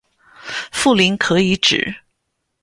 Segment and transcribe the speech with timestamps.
[0.71, 1.97] 富临可以指